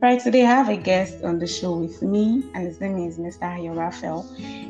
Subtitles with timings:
[0.00, 3.18] Right, today I have a guest on the show with me, and his name is
[3.18, 3.40] Mr.
[3.40, 4.22] Ayo Raphael.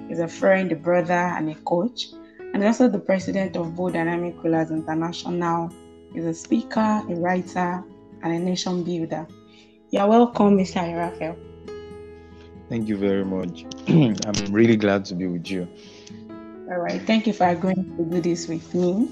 [0.08, 2.06] He's a friend, a brother, and a coach,
[2.54, 5.71] and also the president of Bold Dynamic Rulers International.
[6.14, 7.85] He's a speaker, a writer,
[8.22, 9.26] and a nation builder.
[9.90, 10.80] You're welcome, Mr.
[10.80, 11.37] Ayo Raphael.
[12.71, 13.67] Thank you very much.
[13.88, 15.69] I'm really glad to be with you.
[16.70, 19.10] All right, thank you for agreeing to do this with me.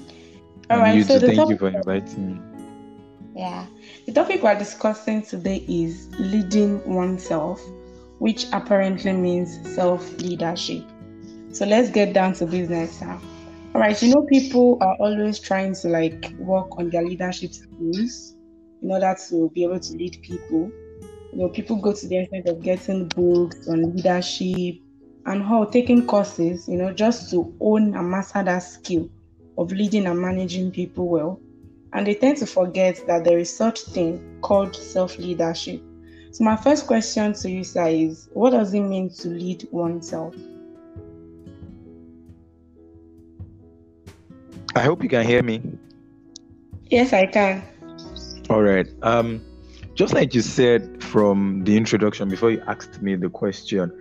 [0.71, 2.46] All and right, you so too, thank you for inviting me.
[3.37, 3.67] Yeah.
[4.07, 7.61] The topic we're discussing today is leading oneself,
[8.17, 10.83] which apparently means self leadership.
[11.51, 13.21] So let's get down to business now.
[13.75, 18.33] All right, you know, people are always trying to like work on their leadership skills
[18.81, 20.71] in order to be able to lead people.
[21.31, 24.81] You know, people go to the extent of getting books on leadership
[25.27, 29.07] and how taking courses, you know, just to own and master that skill
[29.59, 31.39] of leading and managing people well
[31.93, 35.81] and they tend to forget that there is such thing called self-leadership.
[36.31, 40.35] So my first question to you, sir, is what does it mean to lead oneself?
[44.75, 45.61] I hope you can hear me.
[46.89, 47.63] Yes, I can.
[48.49, 48.87] All right.
[49.01, 49.41] Um,
[49.95, 53.91] just like you said from the introduction before you asked me the question,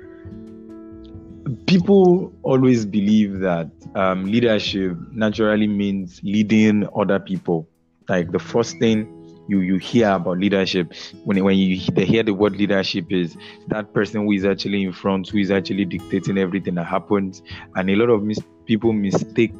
[1.66, 7.66] people always believe that um, leadership naturally means leading other people
[8.08, 9.12] like the first thing
[9.48, 10.92] you you hear about leadership
[11.24, 13.36] when when you they hear the word leadership is
[13.68, 17.42] that person who is actually in front who is actually dictating everything that happens.
[17.74, 19.54] And a lot of mis- people mistake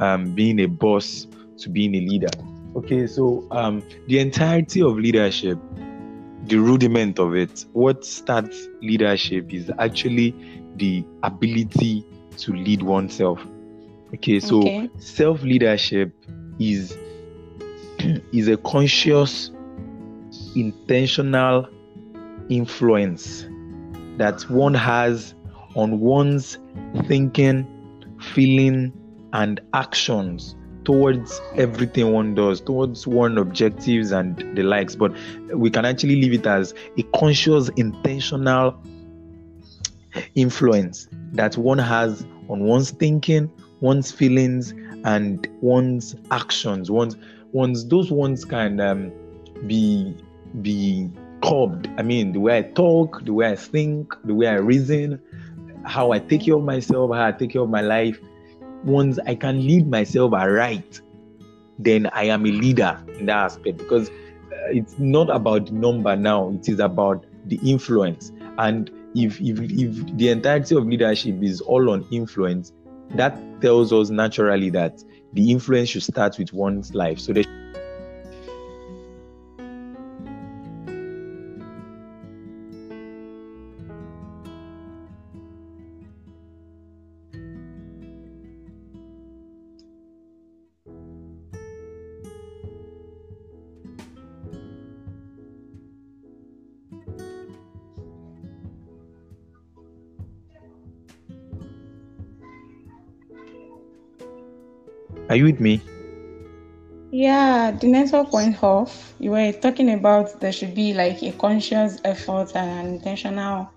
[0.00, 1.26] um, being a boss
[1.58, 2.30] to being a leader.
[2.76, 5.58] Okay so um, the entirety of leadership
[6.44, 10.34] the rudiment of it what starts leadership is actually
[10.76, 12.04] the ability
[12.36, 13.40] to lead oneself.
[14.14, 14.90] Okay so okay.
[14.98, 16.12] self leadership
[16.58, 16.96] is
[18.32, 19.50] is a conscious,
[20.54, 21.68] intentional
[22.48, 23.46] influence
[24.16, 25.34] that one has
[25.74, 26.58] on one's
[27.06, 27.66] thinking,
[28.20, 28.92] feeling,
[29.32, 34.96] and actions towards everything one does, towards one objectives and the likes.
[34.96, 35.12] But
[35.54, 38.82] we can actually leave it as a conscious, intentional
[40.34, 47.16] influence that one has on one's thinking, one's feelings, and one's actions, one's
[47.52, 49.12] ones those ones can um,
[49.66, 50.14] be
[50.62, 51.10] be
[51.42, 51.88] curbed.
[51.96, 55.20] I mean, the way I talk, the way I think, the way I reason,
[55.84, 58.18] how I take care of myself, how I take care of my life.
[58.84, 61.00] Once I can lead myself aright,
[61.78, 64.12] then I am a leader in that aspect because uh,
[64.70, 68.32] it's not about the number now, it is about the influence.
[68.58, 72.72] And if, if, if the entirety of leadership is all on influence,
[73.10, 77.18] that tells us naturally that the influence should start with one's life.
[77.20, 77.44] So they
[105.30, 105.80] Are you with me?
[107.12, 109.14] Yeah, the network went off.
[109.20, 113.70] You were talking about there should be like a conscious effort and an intentional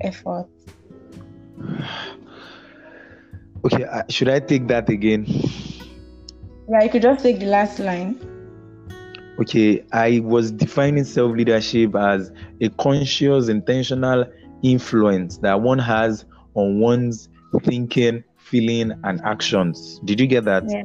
[0.00, 0.46] effort.
[3.64, 5.26] Okay, uh, should I take that again?
[5.26, 8.16] Yeah, you could just take the last line.
[9.40, 12.30] Okay, I was defining self leadership as
[12.60, 14.26] a conscious, intentional
[14.62, 16.24] influence that one has
[16.54, 17.28] on one's
[17.64, 20.00] thinking, feeling, and actions.
[20.04, 20.64] Did you get that?
[20.68, 20.82] Yeah.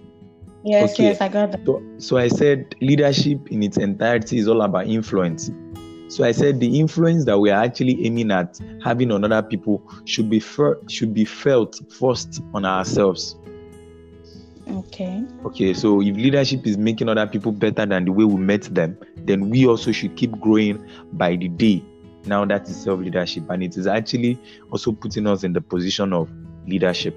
[0.65, 1.03] Yes, okay.
[1.09, 1.65] yes, I got that.
[1.65, 5.51] So, so I said leadership in its entirety is all about influence.
[6.07, 9.83] So I said the influence that we are actually aiming at having on other people
[10.05, 13.35] should be fer- should be felt first on ourselves.
[14.69, 15.23] Okay.
[15.43, 18.97] Okay, so if leadership is making other people better than the way we met them,
[19.17, 21.83] then we also should keep growing by the day.
[22.25, 24.39] Now that is self leadership, and it is actually
[24.71, 26.29] also putting us in the position of
[26.67, 27.15] leadership.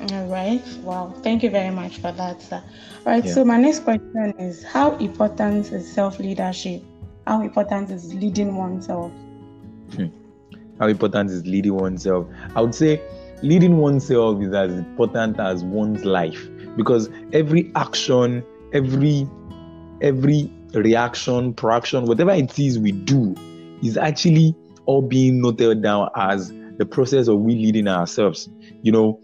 [0.00, 0.62] All right.
[0.82, 1.14] Wow.
[1.22, 2.62] Thank you very much for that, sir.
[3.06, 3.24] All right.
[3.24, 3.32] Yeah.
[3.32, 6.82] So my next question is: How important is self leadership?
[7.26, 9.12] How important is leading oneself?
[9.94, 10.06] Hmm.
[10.78, 12.26] How important is leading oneself?
[12.54, 13.00] I would say
[13.42, 19.28] leading oneself is as important as one's life because every action, every
[20.00, 23.34] every reaction, proaction, whatever it is we do,
[23.82, 24.54] is actually
[24.86, 28.48] all being noted down as the process of we leading ourselves.
[28.82, 29.20] You know,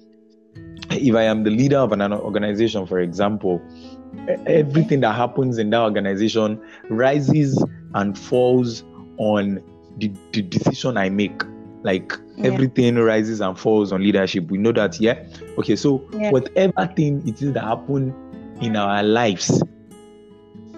[0.90, 3.60] if I am the leader of an organization, for example,
[4.46, 7.62] everything that happens in that organization rises
[7.94, 8.84] and falls
[9.18, 9.62] on
[9.98, 11.42] the, the decision I make.
[11.82, 12.46] Like Yeah.
[12.46, 14.50] everything rises and falls on leadership.
[14.50, 15.22] We know that, yeah.
[15.58, 16.30] Okay, so Yeah.
[16.30, 18.14] whatever thing it is that happen
[18.60, 19.62] in our lives,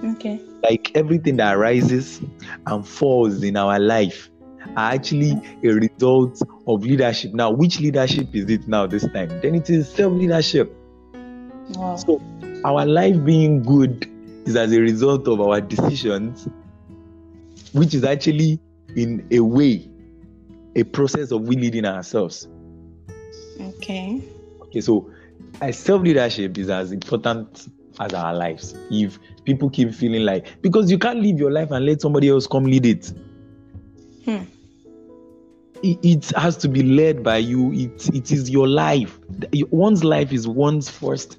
[0.05, 0.41] Okay.
[0.63, 2.21] like everything that rises
[2.67, 4.31] and falls in our life
[4.77, 7.33] are actually a result of leadership.
[7.33, 9.29] Now, which leadership is it now this time?
[9.41, 10.75] Then it is self leadership.
[11.71, 11.97] Wow.
[11.97, 12.21] So,
[12.65, 14.09] our life being good
[14.47, 16.49] is as a result of our decisions,
[17.73, 18.61] which is actually,
[18.95, 19.89] in a way,
[20.75, 22.49] a process of we leading ourselves.
[23.61, 24.23] Okay.
[24.63, 25.11] Okay, so
[25.73, 28.75] self leadership is as important as our lives.
[28.91, 32.47] If people keep feeling like, because you can't live your life and let somebody else
[32.47, 33.13] come lead it.
[34.25, 34.43] Hmm.
[35.89, 37.73] It, has to be led by you.
[37.73, 39.19] It, it is your life.
[39.71, 41.39] One's life is one's first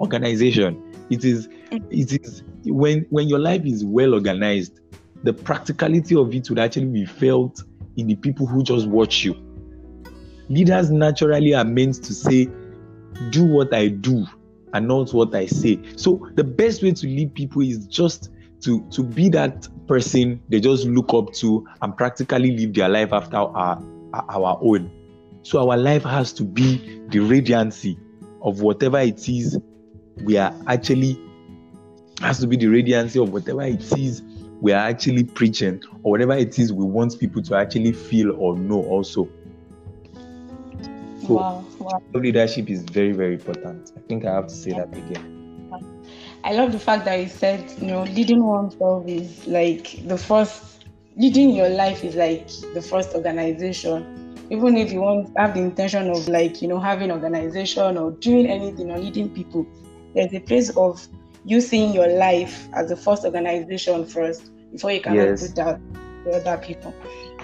[0.00, 0.82] organization.
[1.10, 4.80] It is it is when when your life is well organized,
[5.22, 7.62] the practicality of it would actually be felt
[7.96, 9.34] in the people who just watch you.
[10.48, 12.48] Leaders naturally are meant to say,
[13.30, 14.26] do what I do
[14.72, 15.78] and not what I say.
[15.96, 18.30] So the best way to lead people is just
[18.64, 23.12] to to be that person they just look up to and practically live their life
[23.12, 23.82] after our
[24.30, 24.90] our own.
[25.42, 26.78] So our life has to be
[27.08, 27.96] the radiancy
[28.42, 29.58] of whatever it is
[30.22, 31.18] we are actually
[32.20, 34.22] has to be the radiancy of whatever it is
[34.60, 38.56] we are actually preaching or whatever it is we want people to actually feel or
[38.56, 39.28] know also.
[41.26, 41.64] So Wow.
[41.78, 42.02] Wow.
[42.14, 43.92] leadership is very, very important.
[43.96, 45.33] I think I have to say that again.
[46.44, 50.84] I love the fact that you said, you know, leading oneself is like the first,
[51.16, 54.06] leading your life is like the first organization.
[54.50, 58.46] Even if you want have the intention of like, you know, having organization or doing
[58.46, 59.64] anything or leading people,
[60.14, 61.08] there's a place of
[61.46, 65.48] you seeing your life as the first organization first before you can Yes.
[65.48, 65.80] put out
[66.26, 66.94] the other people.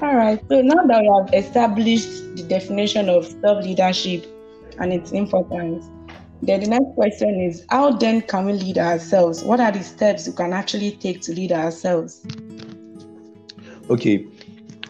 [0.03, 0.39] All right.
[0.51, 4.27] So now that we have established the definition of self leadership
[4.79, 5.87] and its importance,
[6.43, 9.45] then the next question is how then can we lead ourselves?
[9.45, 12.25] What are the steps we can actually take to lead ourselves?
[13.91, 14.27] Okay.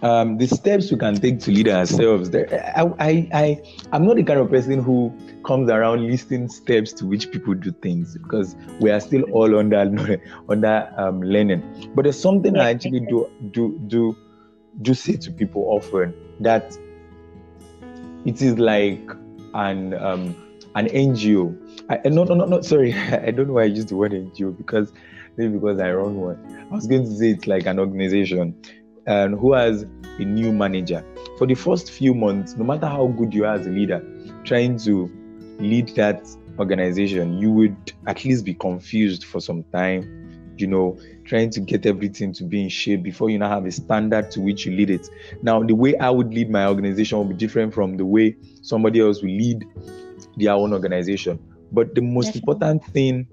[0.02, 2.30] Um, the steps we can take to lead ourselves.
[2.30, 3.62] There, I, I, I,
[3.92, 5.12] I'm not the kind of person who
[5.44, 9.78] comes around listing steps to which people do things because we are still all under
[10.48, 11.90] under um, learning.
[11.94, 14.16] But there's something I actually do do do
[14.80, 16.76] do say to people often that
[18.24, 19.10] it is like
[19.52, 20.34] an um,
[20.74, 21.56] an NGO.
[21.88, 22.94] I, eh, no, no, no, no, sorry.
[22.94, 24.92] I don't know why I used the word NGO because
[25.36, 26.68] maybe because I wrong one.
[26.70, 28.54] I was going to say it's like an organization
[29.06, 29.84] and who has
[30.18, 31.04] a new manager.
[31.38, 34.04] For the first few months, no matter how good you are as a leader,
[34.44, 35.10] trying to
[35.58, 36.28] lead that
[36.58, 41.86] organization, you would at least be confused for some time, you know, trying to get
[41.86, 44.90] everything to be in shape before you now have a standard to which you lead
[44.90, 45.08] it.
[45.42, 49.00] Now, the way I would lead my organization will be different from the way somebody
[49.00, 49.64] else will lead
[50.36, 51.38] their own organization.
[51.72, 52.40] But the most Definitely.
[52.40, 53.28] important thing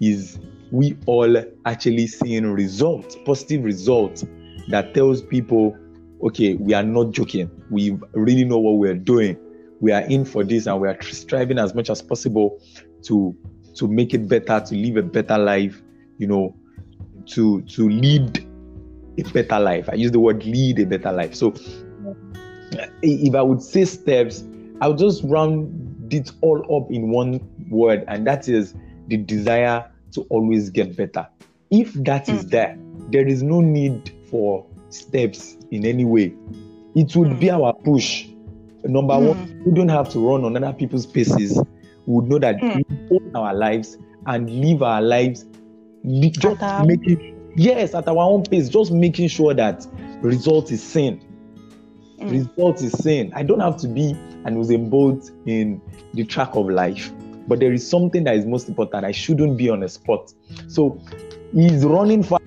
[0.00, 0.38] is
[0.70, 1.36] we all
[1.66, 4.24] actually seeing results, positive results
[4.68, 5.76] that tells people,
[6.22, 7.50] okay, we are not joking.
[7.70, 9.36] We really know what we're doing.
[9.80, 12.60] We are in for this and we are striving as much as possible
[13.02, 13.36] to
[13.74, 15.82] to make it better, to live a better life,
[16.18, 16.56] you know,
[17.26, 18.46] to to lead
[19.18, 19.88] a better life.
[19.90, 21.34] I use the word lead a better life.
[21.34, 21.54] So
[23.02, 24.44] if I would say steps,
[24.80, 28.74] I would just round it all up in one word, and that is
[29.08, 31.26] the desire to always get better.
[31.70, 32.50] If that is Mm.
[32.50, 32.78] there,
[33.10, 36.32] there is no need for steps in any way.
[36.94, 38.26] It would be our push.
[38.84, 39.28] Number Mm.
[39.28, 41.56] one, we don't have to run on other people's paces.
[42.06, 45.46] We would know that we own our lives and live our lives
[46.04, 49.86] just making yes at our own pace, just making sure that
[50.20, 51.20] result is seen
[52.24, 52.30] Mm.
[52.30, 53.32] result is seen.
[53.34, 54.10] I don't have to be
[54.44, 55.80] and Usain Bolt in
[56.14, 57.12] the track of life,
[57.46, 59.04] but there is something that is most important.
[59.04, 60.32] I shouldn't be on a spot.
[60.68, 61.00] So
[61.52, 62.42] he's running fast.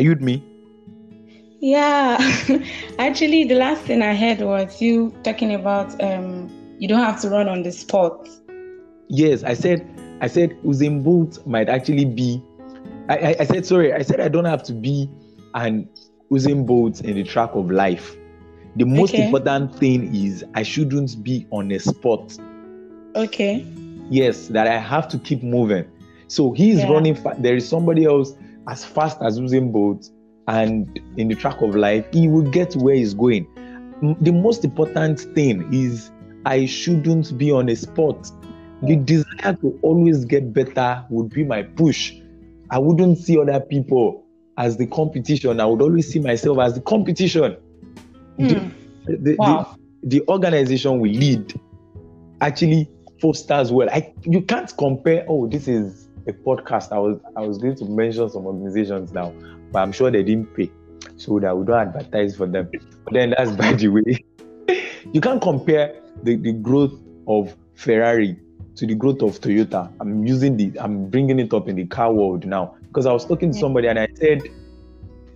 [0.00, 0.42] Are you with me?
[1.60, 2.16] Yeah,
[2.98, 7.28] actually, the last thing I heard was you talking about um, you don't have to
[7.28, 8.26] run on the spot.
[9.10, 9.86] Yes, I said.
[10.22, 12.42] I said Usain Bolt might actually be.
[13.10, 13.92] I, I, I said sorry.
[13.92, 15.10] I said I don't have to be
[15.52, 15.86] an
[16.32, 18.16] Usain Bolt in the track of life.
[18.76, 19.24] The most Okay.
[19.24, 22.38] important thing is I shouldn't be on a spot.
[23.14, 23.66] Okay.
[24.08, 25.84] Yes, that I have to keep moving.
[26.28, 26.90] So he's Yeah.
[26.90, 27.16] running.
[27.16, 28.32] Fa- there is somebody else
[28.68, 30.08] as fast as Usain Bolt,
[30.48, 33.46] and in the track of life, he will get where he's going.
[34.22, 36.10] The most important thing is
[36.46, 38.30] I shouldn't be on a spot.
[38.82, 42.14] The desire to always get better would be my push.
[42.70, 44.24] I wouldn't see other people
[44.56, 45.60] as the competition.
[45.60, 47.56] I would always see myself as the competition.
[48.38, 48.68] The- Hmm.
[49.06, 49.76] the, the- Wow.
[50.02, 51.52] the organization we lead
[52.40, 52.88] actually
[53.20, 53.88] fosters well.
[53.90, 55.26] I you can't compare.
[55.28, 56.92] Oh, this is a podcast.
[56.92, 59.32] I was I was going to mention some organizations now,
[59.72, 60.70] but I'm sure they didn't pay,
[61.16, 62.70] so that we don't advertise for them.
[63.04, 64.24] But then that's by the way.
[65.12, 66.94] you can't compare the, the growth
[67.26, 68.38] of Ferrari
[68.76, 69.92] to the growth of Toyota.
[70.00, 73.24] I'm using the I'm bringing it up in the car world now because I was
[73.24, 74.42] talking to somebody and I said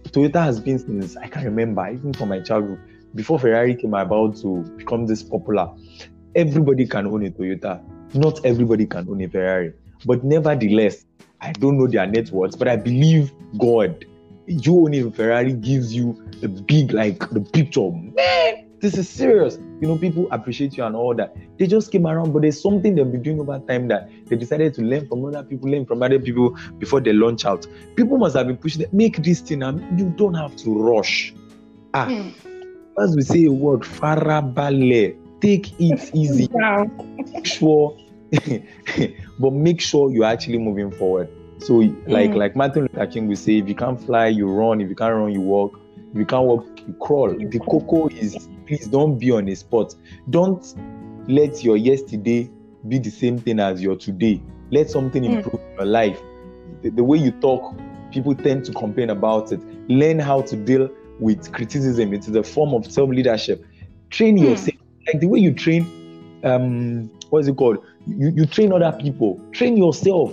[0.04, 2.78] Toyota has been since I can remember, even from my childhood,
[3.14, 5.70] before Ferrari came about to become this popular.
[6.34, 7.82] Everybody can own a Toyota.
[8.14, 9.72] Not everybody can own a Ferrari.
[10.06, 11.04] But nevertheless,
[11.40, 14.04] I don't know their net worth, but I believe God.
[14.46, 17.90] You owning Ferrari gives you the big, like the picture.
[17.90, 19.58] Man, this is serious.
[19.80, 21.34] You know, people appreciate you and all that.
[21.58, 24.75] They just came around, but there's something they've been doing over time that they decided
[24.75, 27.66] to learn from other people, learn from other people before they launch out.
[27.96, 31.34] People must have been pushing them, make this thing, and you don't have to rush.
[31.94, 32.28] Ah, Hmm.
[33.02, 36.87] as we say a word, farabale, take it easy Wow.
[37.44, 37.96] sure
[39.38, 41.29] but make sure you're actually moving forward.
[41.61, 41.76] So
[42.07, 42.37] like Mm.
[42.37, 44.81] like martin luther king will say if you can't fly you run.
[44.81, 45.79] If you can't run you walk.
[46.12, 47.31] If you can't walk you crawl.
[47.38, 49.95] The cocoa is please don't be on a spot.
[50.31, 50.64] Don't
[51.29, 52.50] let your yesterday
[52.88, 54.43] be the same thing as your today.
[54.71, 55.37] Let something Mm.
[55.37, 56.21] improve in your life.
[56.83, 57.75] The, the way you talk
[58.12, 59.61] people tend to complain about it.
[59.88, 60.88] Learn how to deal
[61.19, 62.12] with criticism.
[62.14, 63.64] It is a form of self-leadership.
[64.11, 64.43] Train Mm.
[64.50, 64.76] yourself.
[65.07, 65.87] Like the way you train
[66.45, 67.79] um what is it called?
[68.07, 69.45] You, you train other people.
[69.53, 70.33] Train yourself.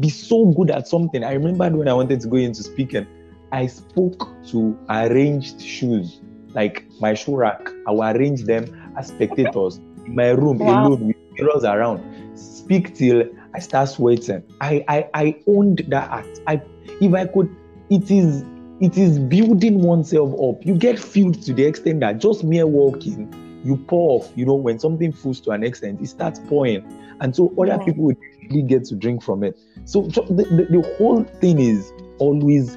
[0.00, 1.22] Be so good at something.
[1.22, 3.06] I remember when i wanted to go into speaking
[3.52, 6.22] i spoke to arranged shoes
[6.54, 7.60] like my shoe rack.
[7.86, 8.64] I will arrange them
[8.98, 10.86] as spectators in my room Wow.
[10.86, 12.02] alone with mirrors around.
[12.34, 14.42] Speak till i start sweating.
[14.60, 16.40] I i i owned that act.
[16.48, 16.62] I
[17.00, 17.54] if i could
[17.90, 18.44] it is
[18.80, 20.64] it is building oneself up.
[20.66, 23.30] You get filled to the extent that just mere walking
[23.64, 26.82] you pour off you know when something fills to an extent it starts pouring.
[27.20, 27.78] And so other Yeah.
[27.78, 28.16] people would
[28.50, 29.58] really get to drink from it.
[29.84, 32.76] So, so the, the, the whole thing is always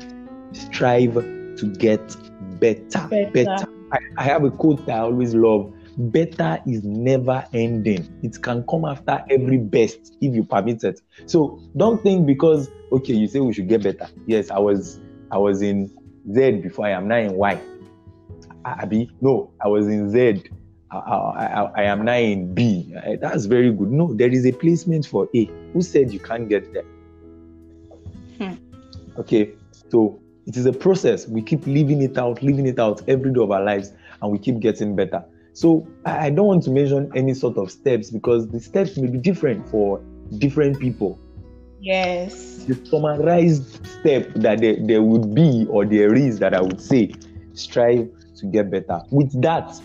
[0.53, 2.15] strive to get
[2.59, 3.07] better.
[3.09, 3.65] Better.
[3.91, 5.73] I, I have a quote that i always love.
[5.97, 8.07] Better is never ending.
[8.21, 10.99] It can come after every best if you permit it.
[11.25, 14.07] So don't think because okay you say we should get better.
[14.27, 14.99] Yes i was
[15.31, 15.89] i was in
[16.33, 17.61] z before i am now in y.
[18.65, 20.43] Abi, no, I was in Z.
[20.99, 22.93] I, I, I, am now in B.
[23.21, 23.91] That's very good.
[23.91, 25.45] No, there is a placement for A.
[25.73, 26.85] Who said you can't get there?
[28.37, 29.19] Hmm.
[29.19, 29.51] Okay,
[29.89, 31.27] so it is a process.
[31.27, 34.39] We keep living it out, living it out every day of our lives, and we
[34.39, 35.23] keep getting better.
[35.53, 39.07] So I I don't want to mention any sort of steps because the steps may
[39.07, 40.01] be different for
[40.37, 41.19] different people
[41.85, 42.63] Yes.
[42.63, 47.13] the summarized step that there, there would be or there is that I would say
[47.53, 49.03] strive to get better.
[49.11, 49.79] With that,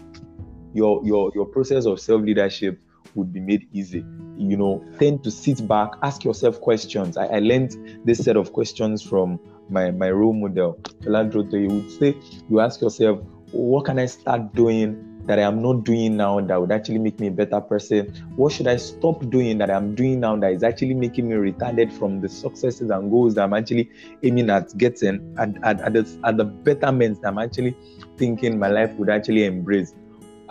[0.73, 2.79] your your your process of self-leadership
[3.15, 4.05] would be made easy.
[4.37, 7.17] You know, tend to sit back, ask yourself questions.
[7.17, 11.51] I, I learned this set of questions from my, my role model, Philanthrope.
[11.51, 12.17] He would say,
[12.49, 13.21] you ask yourself,
[13.53, 17.21] what can I start doing that I am not doing now that would actually make
[17.21, 18.15] me a better person?
[18.37, 21.93] What should I stop doing that I'm doing now that is actually making me retarded
[21.93, 23.91] from the successes and goals that I'm actually
[24.23, 27.77] aiming at getting at, at, at, the, at the betterments that I'm actually
[28.17, 29.95] thinking my life would actually embrace?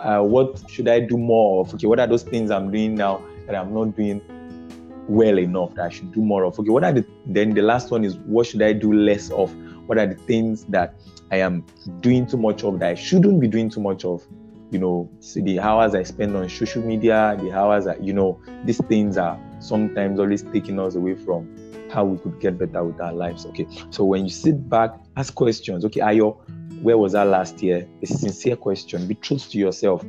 [0.00, 1.74] Uh, what should I do more of?
[1.74, 4.22] Okay, what are those things I'm doing now that I'm not doing
[5.08, 6.58] well enough that I should do more of?
[6.58, 9.54] Okay, what are the then the last one is what should I do less of?
[9.86, 10.94] What are the things that
[11.30, 11.66] I am
[12.00, 14.26] doing too much of that I shouldn't be doing too much of?
[14.70, 18.40] You know, see the hours I spend on social media, the hours that you know,
[18.64, 21.54] these things are sometimes always taking us away from
[21.90, 23.46] how we could get better with our lives.
[23.46, 25.84] Okay, so when you sit back, ask questions.
[25.84, 26.38] Okay, Ayo,
[26.82, 27.86] where was I last year?
[28.00, 29.06] It's a sincere question.
[29.06, 30.02] Be true to yourself.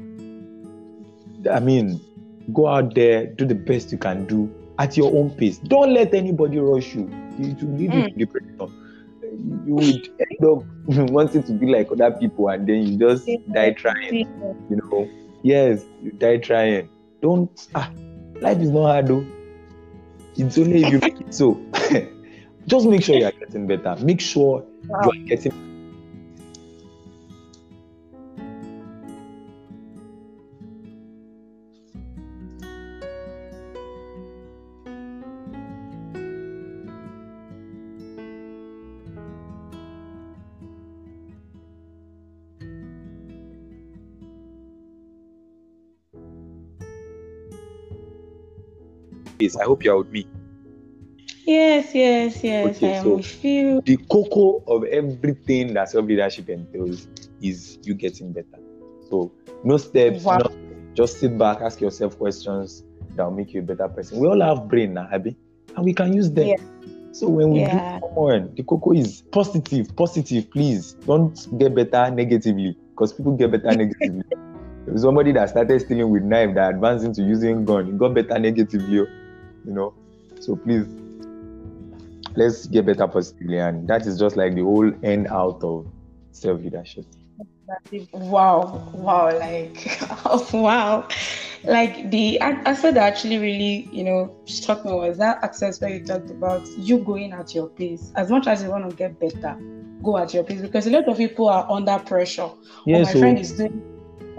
[1.52, 2.00] I mean,
[2.54, 5.58] go out there, do the best you can do at your own pace.
[5.58, 7.10] Don't let anybody rush you.
[7.40, 8.78] It will lead you to depression.
[9.66, 10.64] You would end up
[11.12, 14.28] wanting to be like other people, and then you just die trying.
[14.70, 15.10] You know,
[15.42, 16.90] yes, you die trying.
[17.22, 17.90] Don't ah,
[18.42, 19.26] life is not hard though.
[20.42, 21.62] It's only if you make it so.
[22.68, 23.96] just make sure you are getting better.
[24.04, 25.00] Make sure Wow.
[25.04, 25.52] you are getting
[49.42, 50.28] Yes, I hope you are with me.
[51.46, 52.76] Yes, yes, yes.
[52.78, 53.82] Okay, I am so- with you.
[53.84, 57.08] The cocoa of everything that self leadership entails
[57.42, 58.60] is you getting better.
[59.10, 59.32] So
[59.64, 60.38] no steps, Wow.
[60.38, 60.50] no-
[60.94, 62.84] just sit back, ask yourself questions
[63.16, 64.20] that will make you a better person.
[64.20, 65.36] We all have brain now, Abby,
[65.76, 66.48] and we can use them.
[66.50, 66.56] Yeah.
[67.12, 68.00] So when we Yeah.
[68.00, 70.52] do come on, the cocoa is positive, positive.
[70.52, 74.22] Please don't get better negatively, because people get better negatively.
[74.96, 77.86] Somebody that started stealing with knife that advanced into using gun.
[77.88, 79.08] He got better negatively, oh,
[79.66, 79.94] you know.
[80.40, 80.88] So please,
[82.36, 85.88] let's get better positively, and that is just like the whole end out of
[86.32, 87.06] self leadership.
[88.12, 90.00] Wow, wow, like
[90.54, 91.08] wow.
[91.64, 95.80] Like the I, I said that actually really, you know, struck me was that access
[95.80, 98.12] where you talked about you going at your pace.
[98.16, 99.58] As much as you want to get better,
[100.04, 102.42] go at your pace because a lot of people are under pressure.
[102.42, 103.91] oh, my so friend is doing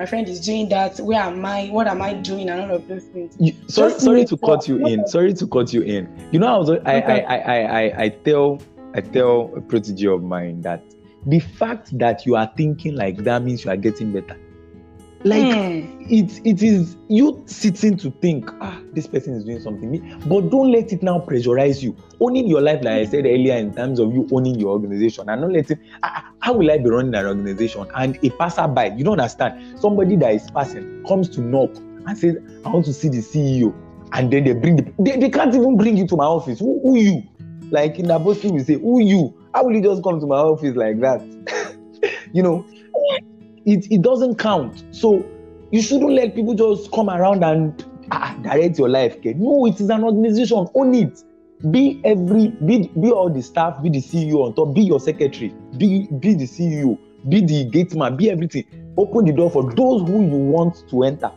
[0.02, 0.98] my friend is doing that.
[0.98, 1.68] Where am I?
[1.68, 2.48] What am I doing?
[2.50, 3.36] And all of those things.
[3.38, 5.06] you, sorry, Just sorry to cut you in.
[5.06, 6.08] Sorry to cut you in.
[6.32, 7.24] You know, I was I, I, Okay.
[7.24, 8.60] I, I, I, I tell
[8.94, 10.82] I tell a protege of mine that
[11.26, 14.36] the fact that you are thinking like that means you are getting better.
[15.24, 16.02] Like Hmm.
[16.10, 20.72] it it is you sitting to think ah this person is doing something but don't
[20.72, 21.96] let it now pressurize you.
[22.20, 25.40] Owning your life like i said earlier in terms of you owning your organization and
[25.40, 27.86] not letting ah, ah, how will i be running an organization?
[27.94, 29.78] And a passerby you don't understand.
[29.78, 31.70] Somebody that is passing comes to knock
[32.06, 33.72] and says i want to see the ceo
[34.14, 36.58] and then they bring the they, they can't even bring you to my office.
[36.58, 37.22] Who, who you?
[37.70, 39.32] Like in Abosi we say who you?
[39.54, 41.22] How will you just come to my office like that?
[42.34, 42.66] You know
[43.66, 44.84] it, it doesn't count.
[44.90, 45.26] So
[45.70, 49.16] you shouldn't let people just come around and ah, direct your life.
[49.16, 49.34] Okay?
[49.34, 50.68] No, it is an organization.
[50.74, 51.22] Own it.
[51.70, 55.54] Be every be be all the staff, be the CEO on top, be your secretary,
[55.76, 56.98] be be the CEO,
[57.28, 58.64] be the gate man, be everything.
[58.96, 61.30] Open the door for those who you want to enter.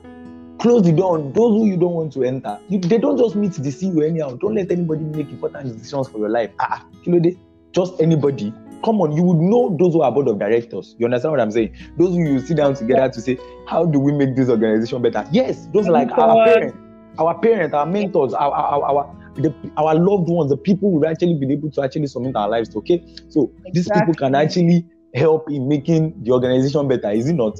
[0.57, 2.59] Close the door on those who you don't want to enter.
[2.69, 4.35] You, they don't just meet the CEO anyhow.
[4.37, 6.49] Don't let anybody make important decisions for your life.
[6.59, 7.37] Ah, ah, kilo de,
[7.71, 8.51] just anybody.
[8.85, 10.95] Come on, you would know those who are board of directors.
[10.99, 11.75] You understand what I'm saying?
[11.97, 15.27] Those who you sit down together to say, how do we make this organization better?
[15.31, 16.77] Yes, those like our parents,
[17.17, 21.33] our parents, our mentors, our our, our the, our loved ones, the people we've actually
[21.33, 22.77] been able to actually submit our lives to.
[22.77, 27.09] Okay, so these people can actually help in making the organization better.
[27.09, 27.59] Is it not?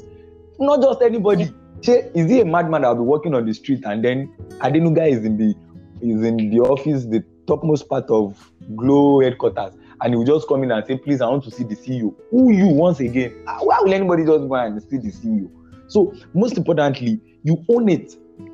[0.60, 1.52] Not just anybody.
[1.82, 5.10] Say, Is he a madman that will be walking on the street and then Adenuga
[5.10, 5.54] is in the
[6.00, 10.62] is in the office, the topmost part of Glo headquarters, and he will just come
[10.62, 13.32] in and say, "Please, I want to see the CEO." Who you once again?
[13.46, 15.48] Ah, Why will anybody just go and see the CEO?
[15.88, 18.12] So most importantly, you own it.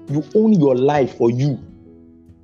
[0.08, 1.58] You own your life for you,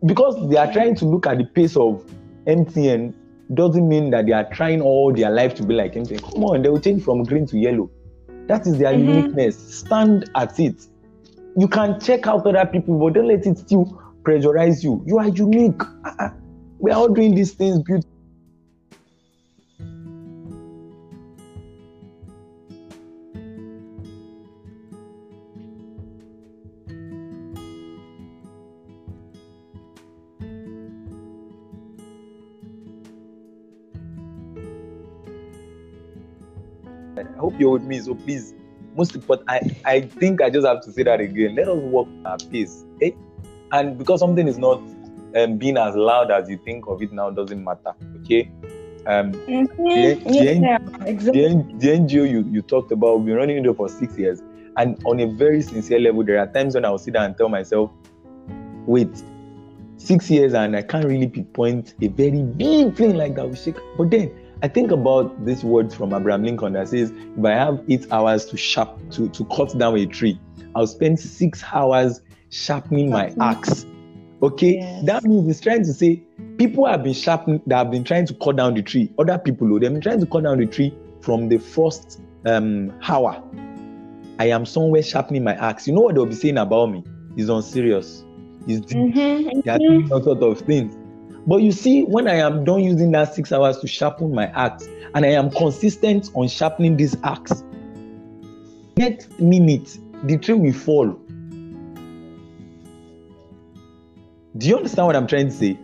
[0.06, 2.04] because they are trying to look at the pace of
[2.46, 3.12] MTN.
[3.54, 6.22] Doesn't mean that they are trying all their life to be like MTN.
[6.22, 7.90] Come on, they will change from green to yellow.
[8.48, 9.06] That is their Mhm.
[9.06, 9.56] uniqueness.
[9.56, 10.74] Stand at it.
[11.56, 15.02] You can check out other people, but don't let it still pressurize you.
[15.06, 15.80] You are unique.
[16.04, 16.34] Ah, ah.
[16.78, 18.08] We are all doing these things beautiful.
[37.58, 37.98] You're with me.
[38.00, 38.54] So please,
[38.96, 41.54] most important, I, I think I just have to say that again.
[41.54, 42.84] Let us work at our pace.
[43.02, 43.10] Eh?
[43.72, 44.82] And because something is not
[45.36, 47.94] um, being as loud as you think of it now doesn't matter.
[48.22, 48.50] Okay.
[49.06, 49.68] Um, Mhm.
[49.76, 51.44] The- the Yeah, the, exactly.
[51.46, 54.42] N- the NGO you, you talked about, we've been running it for six years.
[54.76, 57.48] And on a very sincere level, there are times when I'll sit down and tell
[57.48, 57.90] myself,
[58.86, 59.08] wait,
[59.96, 63.46] six years and I can't really pinpoint a very big thing like that.
[63.48, 63.76] will shake.
[63.96, 67.80] But then I think about this word from Abraham Lincoln that says, if I have
[67.88, 70.40] eight hours to sharp to, to cut down a tree,
[70.74, 73.86] I'll spend six hours sharpening my axe.
[74.42, 75.04] Okay, Yes.
[75.06, 76.22] that means it's trying to say
[76.58, 79.12] people have been sharpening that have been trying to cut down the tree.
[79.18, 82.92] Other people, oh, they've been trying to cut down the tree from the first um
[83.08, 83.42] hour.
[84.40, 85.86] I am somewhere sharpening my axe.
[85.88, 87.04] You know what they'll be saying about me?
[87.36, 88.24] He's unserious.
[88.66, 89.78] He's they are mhm.
[89.78, 90.94] doing all sort of things.
[91.48, 94.86] But you see, when I am done using that six hours to sharpen my axe,
[95.14, 97.64] and I am consistent on sharpening this axe,
[98.98, 101.18] next minute the tree will fall.
[104.58, 105.78] Do you understand what I'm trying to say?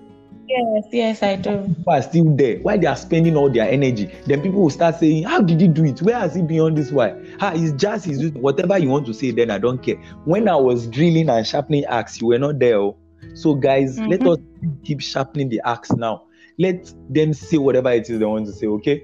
[0.46, 1.64] Yes, yes, I do.
[1.66, 2.58] People are still there.
[2.58, 4.10] Why they are spending all their energy?
[4.26, 6.02] Then people will start saying, How did he do it?
[6.02, 7.18] Where has he been on this why?
[7.40, 9.96] Ah, it's just he's whatever you want to say, then I don't care.
[10.26, 12.76] When I was drilling and sharpening axe, you were not there.
[12.76, 12.98] oh.
[13.32, 14.26] So, guys, let Mhm.
[14.26, 14.38] us
[14.84, 16.24] keep sharpening the axe now.
[16.58, 19.02] Let them say whatever it is they want to say, okay?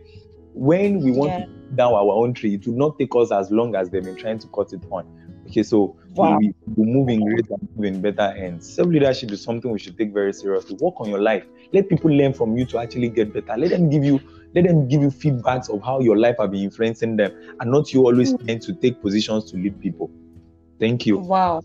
[0.53, 1.37] When we want Yeah.
[1.37, 1.43] to
[1.75, 4.39] down our own tree, it will not take us as long as they've been trying
[4.41, 5.05] to cut it on.
[5.49, 6.39] Okay, so Wow.
[6.39, 8.69] we, we move in great and move in better ends.
[8.75, 10.77] Self leadership is something we should take very seriously.
[10.81, 11.45] Work on your life.
[11.73, 13.57] Let people learn from you to actually get better.
[13.57, 14.21] Let them give you
[14.55, 17.93] let them give you feedbacks of how your life have been influencing them, and not
[17.93, 20.11] you always trying to take positions to lead people.
[20.81, 21.25] Thank you.
[21.29, 21.63] Wow.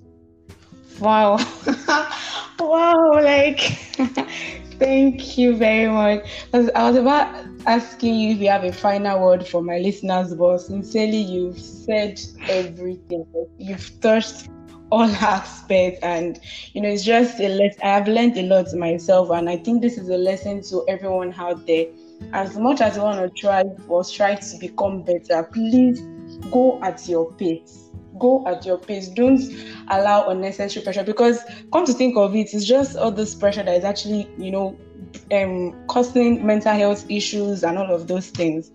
[1.00, 1.38] Wow.
[2.76, 3.12] wow.
[3.14, 3.60] Like,
[4.80, 6.26] thank you very much.
[6.54, 10.60] I was about asking you if you have a final word for my listeners, but
[10.60, 13.26] sincerely, you've said everything.
[13.58, 14.50] You've touched
[14.92, 15.04] all
[15.36, 16.40] aspects, and
[16.74, 17.80] you know, it's just a lesson.
[17.84, 21.34] I have learned a lot myself, and I think this is a lesson to everyone
[21.38, 21.86] out there.
[22.34, 26.02] As much as you want to try or strive to become better, please
[26.52, 27.85] go at your pace
[28.20, 29.10] go at your pace.
[29.10, 29.42] Don't
[29.90, 33.76] allow unnecessary pressure because come to think of it, it's just all this pressure that
[33.78, 34.80] is actually, you know,
[35.32, 38.72] um causing mental health issues and all of those things.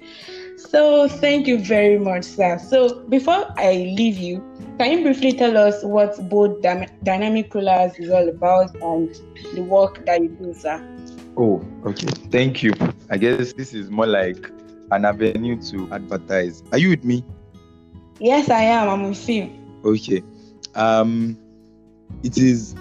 [0.57, 2.59] So thank you very much, sir.
[2.59, 4.43] So before I leave you,
[4.79, 9.09] can you briefly tell us what both Dy- dynamic rulers is all about and
[9.53, 10.83] the work that you do, sir?
[11.37, 12.07] Oh, okay.
[12.31, 12.73] Thank you.
[13.11, 14.51] I guess this is more like
[14.91, 16.63] an avenue to advertise.
[16.73, 17.25] Are you with me?
[18.21, 18.89] Yes, I am.
[18.91, 19.51] I'm with you.
[19.83, 20.23] Okay.
[20.75, 21.39] Um,
[22.23, 22.77] it is